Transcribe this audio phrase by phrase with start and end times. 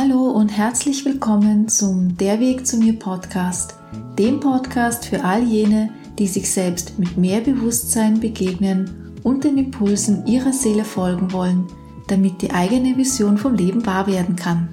[0.00, 3.74] Hallo und herzlich willkommen zum Der Weg zu mir Podcast,
[4.16, 5.90] dem Podcast für all jene,
[6.20, 11.66] die sich selbst mit mehr Bewusstsein begegnen und den Impulsen ihrer Seele folgen wollen,
[12.06, 14.68] damit die eigene Vision vom Leben wahr werden kann.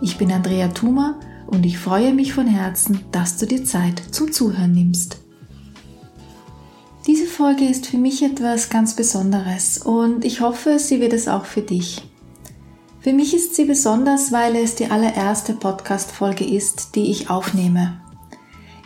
[0.00, 4.32] Ich bin Andrea Thuma und ich freue mich von Herzen, dass du dir Zeit zum
[4.32, 5.18] Zuhören nimmst.
[7.06, 11.44] Diese Folge ist für mich etwas ganz Besonderes und ich hoffe, sie wird es auch
[11.44, 12.05] für dich.
[13.06, 18.00] Für mich ist sie besonders, weil es die allererste Podcast-Folge ist, die ich aufnehme.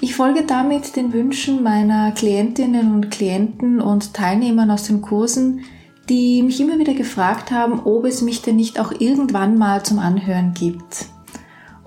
[0.02, 5.62] Ich folge damit den Wünschen meiner Klientinnen und Klienten und Teilnehmern aus den Kursen,
[6.11, 9.98] die mich immer wieder gefragt haben, ob es mich denn nicht auch irgendwann mal zum
[9.98, 11.06] Anhören gibt.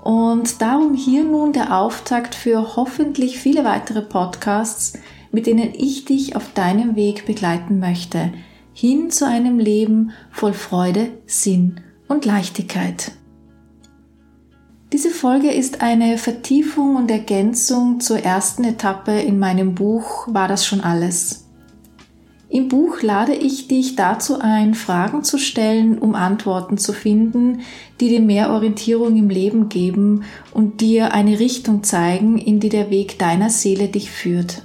[0.03, 4.93] Und darum hier nun der Auftakt für hoffentlich viele weitere Podcasts,
[5.31, 8.33] mit denen ich dich auf deinem Weg begleiten möchte,
[8.73, 13.11] hin zu einem Leben voll Freude, Sinn und Leichtigkeit.
[14.91, 20.65] Diese Folge ist eine Vertiefung und Ergänzung zur ersten Etappe in meinem Buch War das
[20.65, 21.43] schon alles?
[22.53, 27.61] Im Buch lade ich dich dazu ein, Fragen zu stellen, um Antworten zu finden,
[27.99, 32.91] die dir mehr Orientierung im Leben geben und dir eine Richtung zeigen, in die der
[32.91, 34.61] Weg deiner Seele dich führt.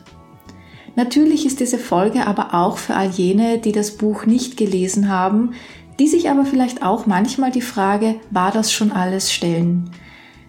[0.96, 5.54] Natürlich ist diese Folge aber auch für all jene, die das Buch nicht gelesen haben,
[5.98, 9.90] die sich aber vielleicht auch manchmal die Frage, war das schon alles stellen?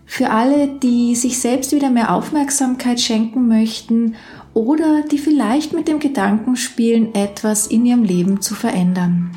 [0.05, 4.15] Für alle, die sich selbst wieder mehr Aufmerksamkeit schenken möchten
[4.53, 9.31] oder die vielleicht mit dem Gedanken spielen, etwas in ihrem Leben zu verändern.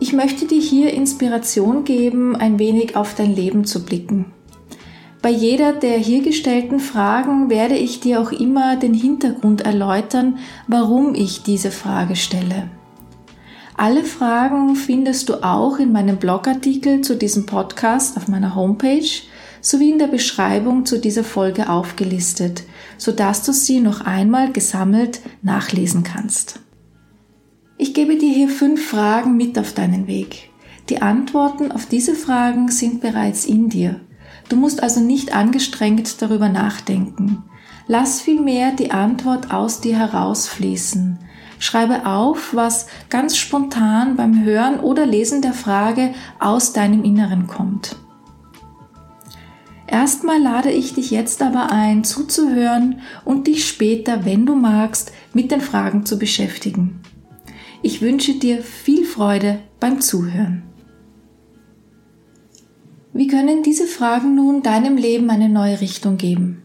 [0.00, 4.26] Ich möchte dir hier Inspiration geben, ein wenig auf dein Leben zu blicken.
[5.22, 11.14] Bei jeder der hier gestellten Fragen werde ich dir auch immer den Hintergrund erläutern, warum
[11.14, 12.70] ich diese Frage stelle.
[13.80, 19.08] Alle Fragen findest du auch in meinem Blogartikel zu diesem Podcast auf meiner Homepage
[19.62, 22.64] sowie in der Beschreibung zu dieser Folge aufgelistet,
[22.98, 26.60] sodass du sie noch einmal gesammelt nachlesen kannst.
[27.78, 30.50] Ich gebe dir hier fünf Fragen mit auf deinen Weg.
[30.90, 33.98] Die Antworten auf diese Fragen sind bereits in dir.
[34.50, 37.44] Du musst also nicht angestrengt darüber nachdenken.
[37.86, 41.18] Lass vielmehr die Antwort aus dir herausfließen.
[41.60, 47.96] Schreibe auf, was ganz spontan beim Hören oder Lesen der Frage aus deinem Inneren kommt.
[49.86, 55.50] Erstmal lade ich dich jetzt aber ein, zuzuhören und dich später, wenn du magst, mit
[55.50, 57.00] den Fragen zu beschäftigen.
[57.82, 60.62] Ich wünsche dir viel Freude beim Zuhören.
[63.12, 66.62] Wie können diese Fragen nun deinem Leben eine neue Richtung geben?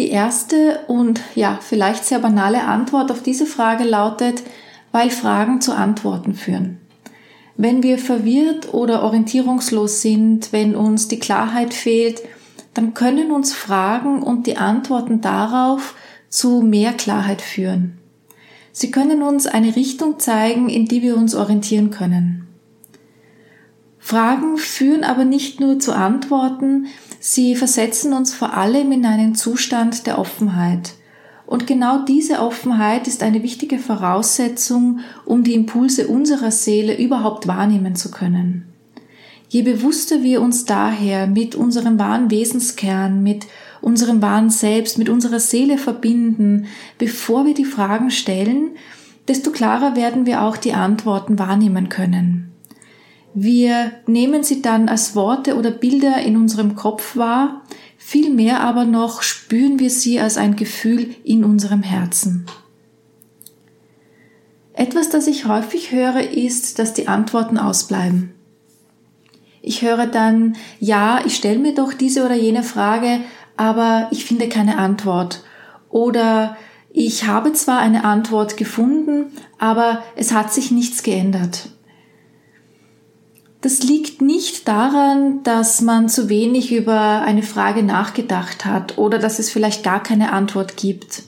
[0.00, 4.42] Die erste und ja, vielleicht sehr banale Antwort auf diese Frage lautet,
[4.92, 6.78] weil Fragen zu Antworten führen.
[7.58, 12.22] Wenn wir verwirrt oder orientierungslos sind, wenn uns die Klarheit fehlt,
[12.72, 15.94] dann können uns Fragen und die Antworten darauf
[16.30, 17.98] zu mehr Klarheit führen.
[18.72, 22.46] Sie können uns eine Richtung zeigen, in die wir uns orientieren können.
[24.00, 26.86] Fragen führen aber nicht nur zu Antworten,
[27.22, 30.94] Sie versetzen uns vor allem in einen Zustand der Offenheit.
[31.46, 37.94] Und genau diese Offenheit ist eine wichtige Voraussetzung, um die Impulse unserer Seele überhaupt wahrnehmen
[37.94, 38.64] zu können.
[39.48, 43.46] Je bewusster wir uns daher mit unserem wahren Wesenskern, mit
[43.82, 46.66] unserem wahren Selbst, mit unserer Seele verbinden,
[46.98, 48.70] bevor wir die Fragen stellen,
[49.28, 52.49] desto klarer werden wir auch die Antworten wahrnehmen können.
[53.34, 57.62] Wir nehmen sie dann als Worte oder Bilder in unserem Kopf wahr,
[57.96, 62.46] vielmehr aber noch spüren wir sie als ein Gefühl in unserem Herzen.
[64.72, 68.34] Etwas, das ich häufig höre, ist, dass die Antworten ausbleiben.
[69.62, 73.20] Ich höre dann, ja, ich stelle mir doch diese oder jene Frage,
[73.56, 75.44] aber ich finde keine Antwort.
[75.90, 76.56] Oder
[76.92, 81.68] ich habe zwar eine Antwort gefunden, aber es hat sich nichts geändert.
[83.62, 89.38] Das liegt nicht daran, dass man zu wenig über eine Frage nachgedacht hat oder dass
[89.38, 91.24] es vielleicht gar keine Antwort gibt.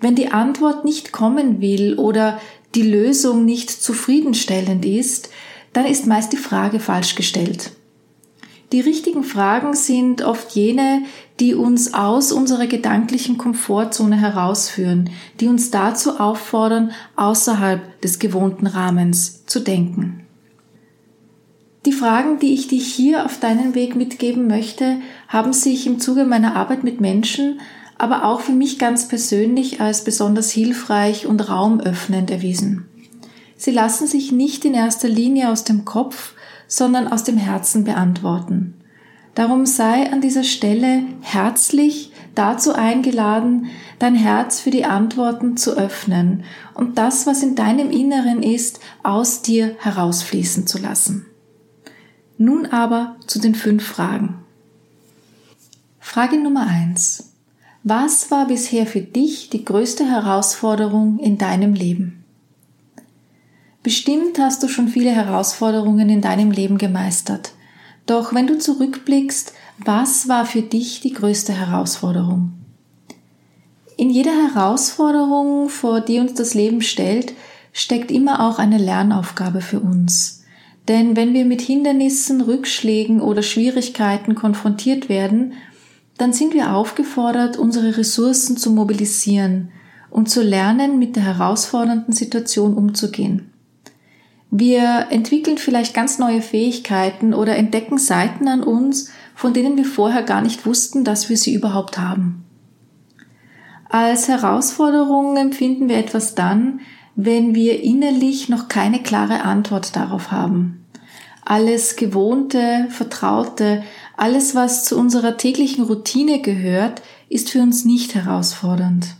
[0.00, 2.40] Wenn die Antwort nicht kommen will oder
[2.74, 5.30] die Lösung nicht zufriedenstellend ist,
[5.72, 7.70] dann ist meist die Frage falsch gestellt.
[8.72, 11.02] Die richtigen Fragen sind oft jene,
[11.38, 19.44] die uns aus unserer gedanklichen Komfortzone herausführen, die uns dazu auffordern, außerhalb des gewohnten Rahmens
[19.46, 20.21] zu denken.
[21.84, 26.24] Die Fragen, die ich dir hier auf deinen Weg mitgeben möchte, haben sich im Zuge
[26.24, 27.60] meiner Arbeit mit Menschen,
[27.98, 32.86] aber auch für mich ganz persönlich als besonders hilfreich und raumöffnend erwiesen.
[33.56, 36.34] Sie lassen sich nicht in erster Linie aus dem Kopf,
[36.68, 38.74] sondern aus dem Herzen beantworten.
[39.34, 43.66] Darum sei an dieser Stelle herzlich dazu eingeladen,
[43.98, 46.44] dein Herz für die Antworten zu öffnen
[46.74, 51.26] und das, was in deinem Inneren ist, aus dir herausfließen zu lassen.
[52.38, 54.38] Nun aber zu den fünf Fragen.
[56.00, 57.32] Frage Nummer eins:
[57.84, 62.24] Was war bisher für dich die größte Herausforderung in deinem Leben?
[63.82, 67.52] Bestimmt hast du schon viele Herausforderungen in deinem Leben gemeistert.
[68.06, 72.52] Doch wenn du zurückblickst, was war für dich die größte Herausforderung?
[73.96, 77.34] In jeder Herausforderung, vor die uns das Leben stellt,
[77.72, 80.41] steckt immer auch eine Lernaufgabe für uns.
[80.88, 85.54] Denn wenn wir mit Hindernissen, Rückschlägen oder Schwierigkeiten konfrontiert werden,
[86.18, 89.70] dann sind wir aufgefordert, unsere Ressourcen zu mobilisieren
[90.10, 93.52] und zu lernen, mit der herausfordernden Situation umzugehen.
[94.50, 100.22] Wir entwickeln vielleicht ganz neue Fähigkeiten oder entdecken Seiten an uns, von denen wir vorher
[100.22, 102.44] gar nicht wussten, dass wir sie überhaupt haben.
[103.88, 106.80] Als Herausforderung empfinden wir etwas dann,
[107.14, 110.84] wenn wir innerlich noch keine klare Antwort darauf haben.
[111.44, 113.82] Alles Gewohnte, Vertraute,
[114.16, 119.16] alles, was zu unserer täglichen Routine gehört, ist für uns nicht herausfordernd.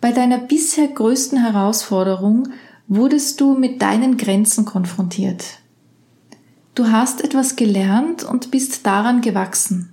[0.00, 2.48] Bei deiner bisher größten Herausforderung
[2.88, 5.44] wurdest du mit deinen Grenzen konfrontiert.
[6.74, 9.90] Du hast etwas gelernt und bist daran gewachsen.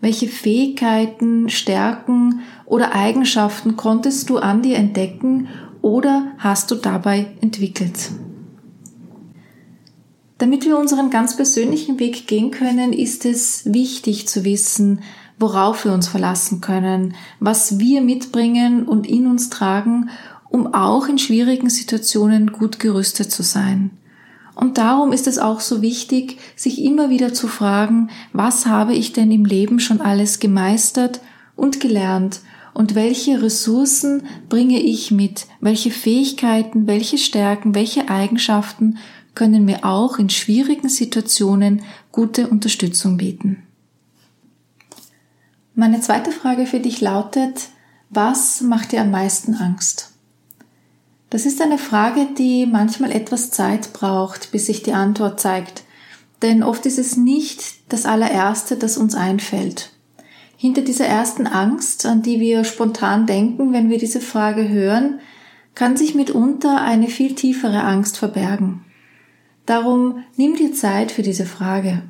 [0.00, 5.48] Welche Fähigkeiten, Stärken oder Eigenschaften konntest du an dir entdecken
[5.82, 8.10] oder hast du dabei entwickelt?
[10.38, 15.00] Damit wir unseren ganz persönlichen Weg gehen können, ist es wichtig zu wissen,
[15.38, 20.10] worauf wir uns verlassen können, was wir mitbringen und in uns tragen
[20.50, 23.90] um auch in schwierigen Situationen gut gerüstet zu sein.
[24.54, 29.12] Und darum ist es auch so wichtig, sich immer wieder zu fragen, was habe ich
[29.12, 31.20] denn im Leben schon alles gemeistert
[31.54, 32.40] und gelernt
[32.78, 38.98] und welche Ressourcen bringe ich mit, welche Fähigkeiten, welche Stärken, welche Eigenschaften
[39.34, 41.82] können mir auch in schwierigen Situationen
[42.12, 43.64] gute Unterstützung bieten.
[45.74, 47.70] Meine zweite Frage für dich lautet,
[48.10, 50.12] was macht dir am meisten Angst?
[51.30, 55.82] Das ist eine Frage, die manchmal etwas Zeit braucht, bis sich die Antwort zeigt.
[56.42, 59.97] Denn oft ist es nicht das allererste, das uns einfällt.
[60.60, 65.20] Hinter dieser ersten Angst, an die wir spontan denken, wenn wir diese Frage hören,
[65.76, 68.84] kann sich mitunter eine viel tiefere Angst verbergen.
[69.66, 72.02] Darum nimm dir Zeit für diese Frage.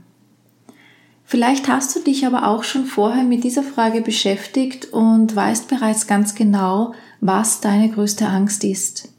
[1.24, 6.06] Vielleicht hast du dich aber auch schon vorher mit dieser Frage beschäftigt und weißt bereits
[6.06, 9.12] ganz genau, was deine größte Angst ist.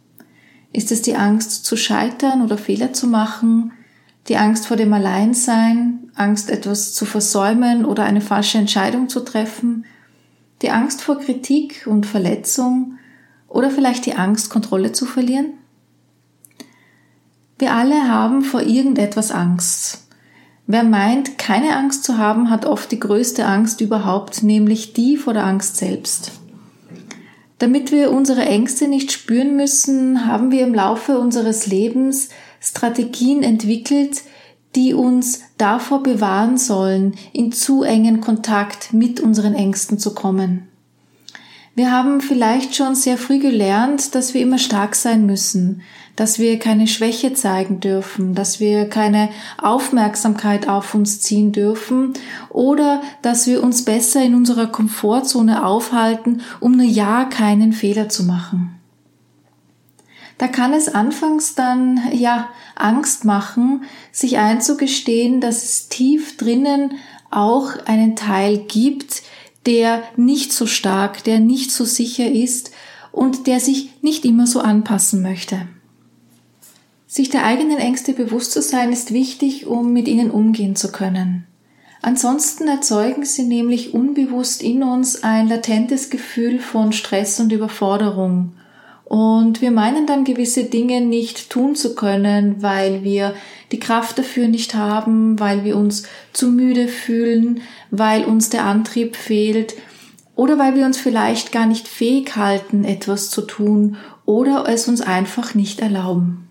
[0.73, 3.73] Ist es die Angst zu scheitern oder Fehler zu machen,
[4.29, 9.85] die Angst vor dem Alleinsein, Angst etwas zu versäumen oder eine falsche Entscheidung zu treffen,
[10.61, 12.99] die Angst vor Kritik und Verletzung
[13.47, 15.53] oder vielleicht die Angst, Kontrolle zu verlieren?
[17.57, 20.07] Wir alle haben vor irgendetwas Angst.
[20.67, 25.33] Wer meint, keine Angst zu haben, hat oft die größte Angst überhaupt, nämlich die vor
[25.33, 26.31] der Angst selbst.
[27.57, 34.21] Damit wir unsere Ängste nicht spüren müssen, haben wir im Laufe unseres Lebens Strategien entwickelt,
[34.75, 40.67] die uns davor bewahren sollen, in zu engen Kontakt mit unseren Ängsten zu kommen.
[41.75, 45.81] Wir haben vielleicht schon sehr früh gelernt, dass wir immer stark sein müssen,
[46.17, 52.13] dass wir keine Schwäche zeigen dürfen, dass wir keine Aufmerksamkeit auf uns ziehen dürfen
[52.49, 58.25] oder dass wir uns besser in unserer Komfortzone aufhalten, um nur ja keinen Fehler zu
[58.25, 58.78] machen.
[60.39, 66.93] Da kann es anfangs dann, ja, Angst machen, sich einzugestehen, dass es tief drinnen
[67.29, 69.21] auch einen Teil gibt,
[69.65, 72.71] der nicht so stark, der nicht so sicher ist
[73.11, 75.67] und der sich nicht immer so anpassen möchte.
[77.05, 81.45] Sich der eigenen Ängste bewusst zu sein ist wichtig, um mit ihnen umgehen zu können.
[82.01, 88.53] Ansonsten erzeugen sie nämlich unbewusst in uns ein latentes Gefühl von Stress und Überforderung.
[89.09, 93.33] Und wir meinen dann gewisse Dinge nicht tun zu können, weil wir
[93.71, 99.15] die Kraft dafür nicht haben, weil wir uns zu müde fühlen, weil uns der Antrieb
[99.15, 99.73] fehlt
[100.35, 103.97] oder weil wir uns vielleicht gar nicht fähig halten, etwas zu tun
[104.27, 106.48] oder es uns einfach nicht erlauben.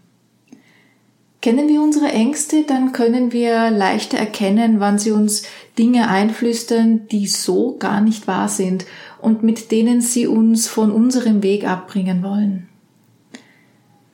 [1.41, 5.45] Kennen wir unsere Ängste, dann können wir leichter erkennen, wann sie uns
[5.79, 8.87] Dinge einflüstern, die so gar nicht wahr sind
[9.23, 12.69] und mit denen sie uns von unserem Weg abbringen wollen.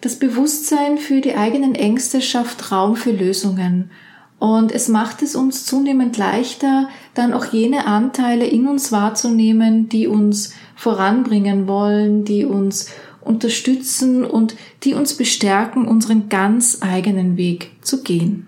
[0.02, 3.90] Das Bewusstsein für die eigenen Ängste schafft Raum für Lösungen
[4.38, 10.06] und es macht es uns zunehmend leichter, dann auch jene Anteile in uns wahrzunehmen, die
[10.06, 12.90] uns voranbringen wollen, die uns
[13.24, 18.46] unterstützen und die uns bestärken, unseren ganz eigenen Weg zu gehen.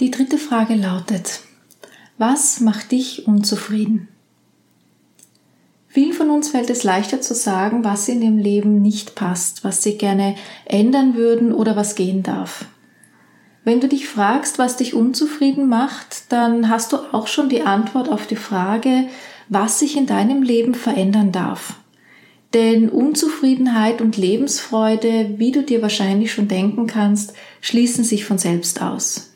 [0.00, 1.40] Die dritte Frage lautet,
[2.18, 4.08] was macht dich unzufrieden?
[5.88, 9.82] Vielen von uns fällt es leichter zu sagen, was in dem Leben nicht passt, was
[9.84, 10.34] sie gerne
[10.64, 12.66] ändern würden oder was gehen darf.
[13.62, 18.08] Wenn du dich fragst, was dich unzufrieden macht, dann hast du auch schon die Antwort
[18.08, 19.06] auf die Frage,
[19.48, 21.74] was sich in deinem Leben verändern darf.
[22.54, 28.80] Denn Unzufriedenheit und Lebensfreude, wie du dir wahrscheinlich schon denken kannst, schließen sich von selbst
[28.80, 29.32] aus.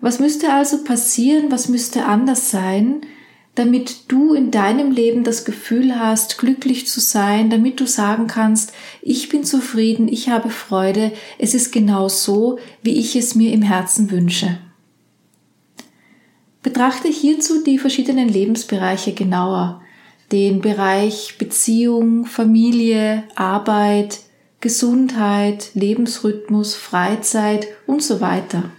[0.00, 3.02] Was müsste also passieren, was müsste anders sein,
[3.54, 8.72] damit du in deinem Leben das Gefühl hast, glücklich zu sein, damit du sagen kannst,
[9.02, 13.60] ich bin zufrieden, ich habe Freude, es ist genau so, wie ich es mir im
[13.60, 14.58] Herzen wünsche.
[16.62, 19.81] Betrachte hierzu die verschiedenen Lebensbereiche genauer,
[20.32, 24.20] den Bereich Beziehung, Familie, Arbeit,
[24.60, 28.70] Gesundheit, Lebensrhythmus, Freizeit und so weiter.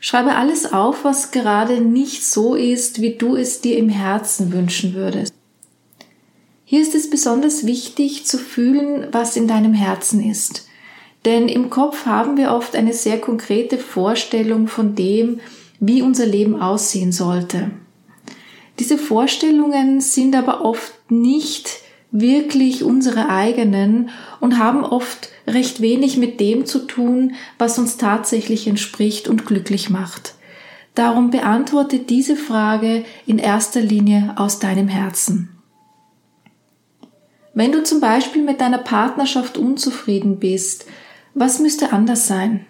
[0.00, 4.94] Schreibe alles auf, was gerade nicht so ist, wie du es dir im Herzen wünschen
[4.94, 5.32] würdest.
[6.66, 10.68] Hier ist es besonders wichtig zu fühlen, was in deinem Herzen ist.
[11.24, 15.40] Denn im Kopf haben wir oft eine sehr konkrete Vorstellung von dem,
[15.80, 17.70] wie unser Leben aussehen sollte.
[18.78, 26.40] Diese Vorstellungen sind aber oft nicht wirklich unsere eigenen und haben oft recht wenig mit
[26.40, 30.34] dem zu tun, was uns tatsächlich entspricht und glücklich macht.
[30.94, 35.50] Darum beantworte diese Frage in erster Linie aus deinem Herzen.
[37.52, 40.86] Wenn du zum Beispiel mit deiner Partnerschaft unzufrieden bist,
[41.34, 42.66] was müsste anders sein?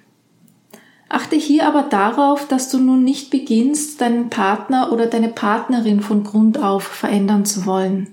[1.14, 6.24] Achte hier aber darauf, dass du nun nicht beginnst, deinen Partner oder deine Partnerin von
[6.24, 8.08] Grund auf verändern zu wollen.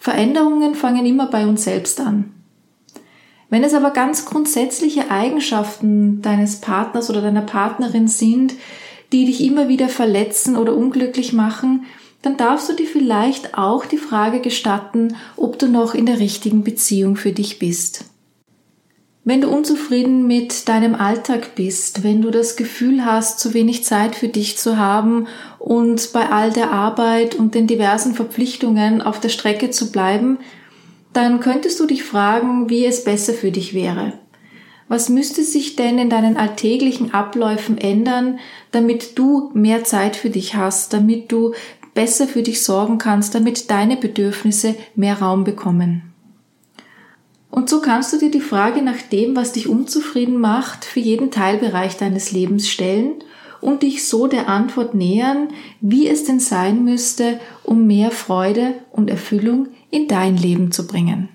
[0.00, 2.34] Veränderungen fangen immer bei uns selbst an.
[3.50, 8.54] Wenn es aber ganz grundsätzliche Eigenschaften deines Partners oder deiner Partnerin sind,
[9.12, 11.84] die dich immer wieder verletzen oder unglücklich machen,
[12.22, 16.64] dann darfst du dir vielleicht auch die Frage gestatten, ob du noch in der richtigen
[16.64, 18.06] Beziehung für dich bist.
[19.26, 24.16] Wenn du unzufrieden mit deinem Alltag bist, wenn du das Gefühl hast, zu wenig Zeit
[24.16, 25.28] für dich zu haben
[25.58, 30.38] und bei all der Arbeit und den diversen Verpflichtungen auf der Strecke zu bleiben,
[31.14, 34.12] dann könntest du dich fragen, wie es besser für dich wäre.
[34.88, 38.38] Was müsste sich denn in deinen alltäglichen Abläufen ändern,
[38.72, 41.54] damit du mehr Zeit für dich hast, damit du
[41.94, 46.13] besser für dich sorgen kannst, damit deine Bedürfnisse mehr Raum bekommen?
[47.54, 51.30] Und so kannst du dir die Frage nach dem, was dich unzufrieden macht, für jeden
[51.30, 53.22] Teilbereich deines Lebens stellen
[53.60, 59.08] und dich so der Antwort nähern, wie es denn sein müsste, um mehr Freude und
[59.08, 61.28] Erfüllung in dein Leben zu bringen.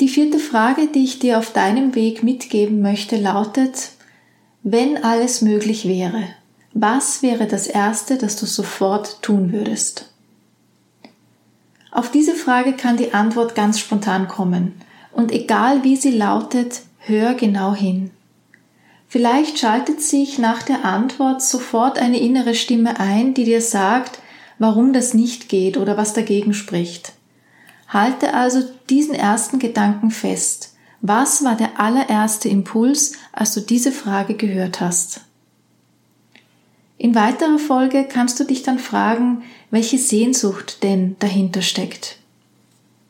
[0.00, 3.92] Die vierte Frage, die ich dir auf deinem Weg mitgeben möchte, lautet,
[4.62, 6.24] wenn alles möglich wäre,
[6.74, 10.12] was wäre das Erste, das du sofort tun würdest?
[11.90, 14.80] Auf diese Frage kann die Antwort ganz spontan kommen,
[15.12, 18.10] und egal wie sie lautet, hör genau hin.
[19.08, 24.18] Vielleicht schaltet sich nach der Antwort sofort eine innere Stimme ein, die dir sagt,
[24.58, 27.12] warum das nicht geht oder was dagegen spricht.
[27.88, 30.74] Halte also diesen ersten Gedanken fest.
[31.00, 35.22] Was war der allererste Impuls, als du diese Frage gehört hast?
[36.98, 42.18] In weiterer Folge kannst du dich dann fragen, welche Sehnsucht denn dahinter steckt.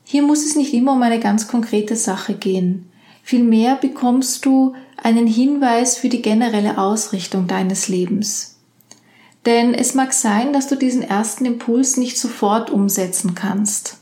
[0.04, 2.90] Hier muss es nicht immer um eine ganz konkrete Sache gehen.
[3.23, 8.59] Vielmehr bekommst du einen Hinweis für die generelle Ausrichtung deines Lebens.
[9.47, 13.99] Denn es mag sein, dass du diesen ersten Impuls nicht sofort umsetzen kannst.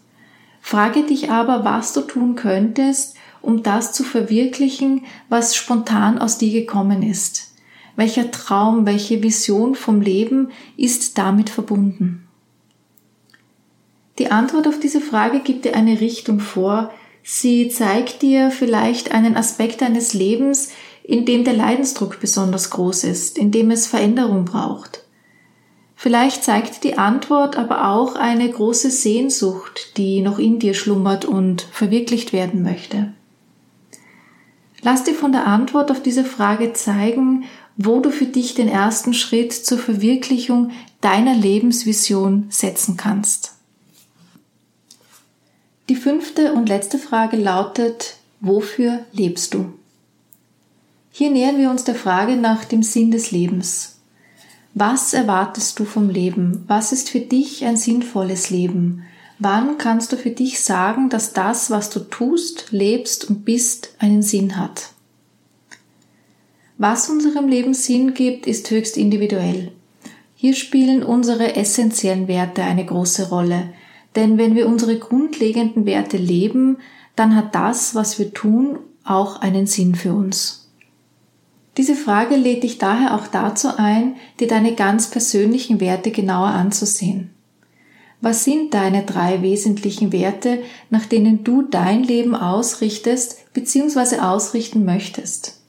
[0.61, 6.51] Frage dich aber, was du tun könntest, um das zu verwirklichen, was spontan aus dir
[6.51, 7.53] gekommen ist.
[7.97, 12.29] Welcher Traum, welche Vision vom Leben ist damit verbunden?
[14.19, 16.91] Die Antwort auf diese Frage gibt dir eine Richtung vor,
[17.29, 20.71] Sie zeigt dir vielleicht einen Aspekt deines Lebens,
[21.03, 25.03] in dem der Leidensdruck besonders groß ist, in dem es Veränderung braucht.
[25.97, 31.63] Vielleicht zeigt die Antwort aber auch eine große Sehnsucht, die noch in dir schlummert und
[31.63, 33.13] verwirklicht werden möchte.
[34.83, 37.43] Lass dir von der Antwort auf diese Frage zeigen,
[37.77, 43.53] wo du für dich den ersten Schritt zur Verwirklichung deiner Lebensvision setzen kannst.
[45.89, 49.73] Die fünfte und letzte Frage lautet, wofür lebst du?
[51.11, 53.99] Hier nähern wir uns der Frage nach dem Sinn des Lebens.
[54.75, 56.65] Was erwartest du vom Leben?
[56.67, 59.05] Was ist für dich ein sinnvolles Leben?
[59.39, 64.23] Wann kannst du für dich sagen, dass das, was du tust, lebst und bist, einen
[64.23, 64.91] Sinn hat?
[66.79, 69.73] Was unserem Leben Sinn gibt, ist höchst individuell.
[70.35, 73.71] Hier spielen unsere essentiellen Werte eine große Rolle,
[74.15, 76.77] denn wenn wir unsere grundlegenden Werte leben,
[77.15, 80.71] dann hat das, was wir tun, auch einen Sinn für uns.
[81.79, 87.31] Diese Frage lädt dich daher auch dazu ein, dir deine ganz persönlichen Werte genauer anzusehen.
[88.21, 94.21] Was sind deine drei wesentlichen Werte, nach denen du dein Leben ausrichtest bzw.
[94.21, 95.61] ausrichten möchtest?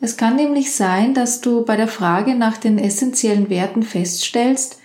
[0.00, 4.78] Es kann nämlich sein, dass du bei der Frage nach den essentiellen Werten feststellst,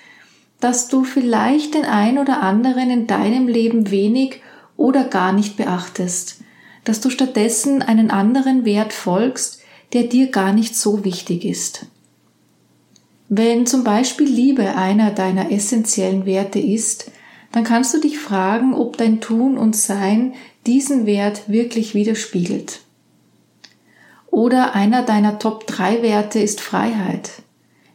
[0.59, 4.41] dass du vielleicht den ein oder anderen in deinem Leben wenig
[4.77, 6.41] oder gar nicht beachtest,
[6.83, 9.61] dass du stattdessen einen anderen Wert folgst,
[9.93, 11.85] der dir gar nicht so wichtig ist.
[13.29, 17.11] Wenn zum Beispiel Liebe einer deiner essentiellen Werte ist,
[17.51, 20.33] dann kannst du dich fragen, ob dein Tun und Sein
[20.65, 22.81] diesen Wert wirklich widerspiegelt.
[24.35, 27.31] Oder einer deiner Top 3 Werte ist Freiheit.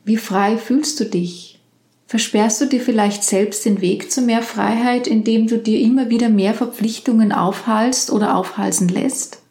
[0.06, 1.60] Wie frei fühlst du dich?
[2.06, 6.30] Versperrst du dir vielleicht selbst den Weg zu mehr Freiheit, indem du dir immer wieder
[6.30, 9.42] mehr Verpflichtungen aufhalst oder aufhalsen lässt?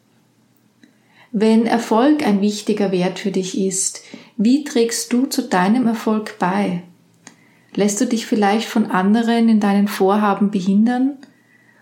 [1.30, 4.02] Wenn Erfolg ein wichtiger Wert für dich ist,
[4.36, 6.82] wie trägst du zu deinem Erfolg bei?
[7.72, 11.18] Lässt du dich vielleicht von anderen in deinen Vorhaben behindern?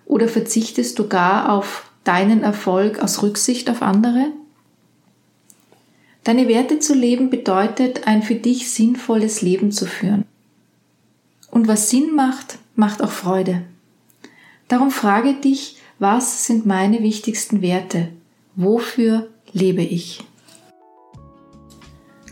[0.04, 4.32] Oder verzichtest du gar auf deinen Erfolg aus Rücksicht auf andere?
[6.24, 10.24] Deine Werte zu leben bedeutet, ein für dich sinnvolles Leben zu führen.
[11.50, 13.62] Und was Sinn macht, macht auch Freude.
[14.68, 18.08] Darum frage dich, was sind meine wichtigsten Werte?
[18.54, 20.22] Wofür lebe ich?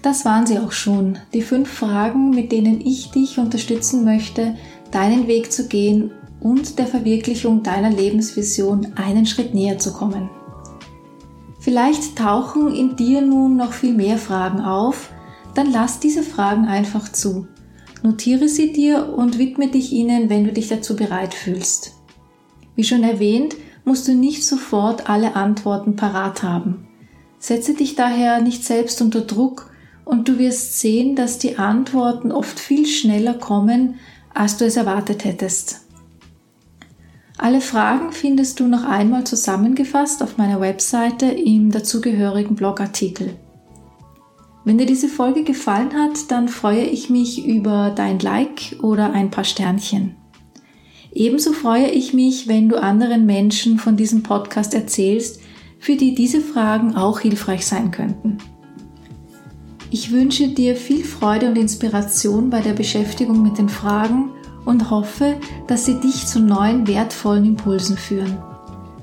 [0.03, 4.57] Das waren sie auch schon, die fünf Fragen, mit denen ich dich unterstützen möchte,
[4.93, 10.31] deinen Weg zu gehen und der Verwirklichung deiner Lebensvision einen Schritt näher zu kommen.
[11.67, 15.11] Vielleicht tauchen in dir nun noch viel mehr Fragen auf,
[15.57, 17.49] dann lass diese Fragen einfach zu.
[18.05, 21.95] Notiere sie dir und widme dich ihnen, wenn du dich dazu bereit fühlst.
[22.77, 26.87] Wie schon erwähnt, musst du nicht sofort alle Antworten parat haben.
[27.41, 29.69] Setze dich daher nicht selbst unter Druck
[30.05, 33.97] und du wirst sehen, dass die Antworten oft viel schneller kommen,
[34.33, 35.86] als du es erwartet hättest.
[37.39, 43.35] Alle Fragen findest du noch einmal zusammengefasst auf meiner Webseite im dazugehörigen Blogartikel.
[44.65, 49.31] Wenn dir diese Folge gefallen hat, dann freue ich mich über dein Like oder ein
[49.31, 50.17] paar Sternchen.
[51.13, 55.41] Ebenso freue ich mich, wenn du anderen Menschen von diesem Podcast erzählst,
[55.79, 58.39] für die diese Fragen auch hilfreich sein könnten.
[59.91, 64.31] Ich wünsche dir viel Freude und Inspiration bei der Beschäftigung mit den Fragen
[64.67, 68.37] und hoffe, dass sie dich zu neuen wertvollen Impulsen führen.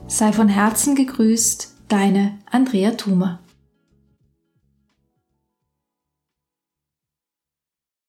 [0.08, 3.40] Sei von Herzen gegrüßt, deine Andrea Thumer.